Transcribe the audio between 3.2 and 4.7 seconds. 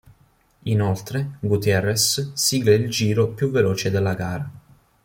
più veloce della gara.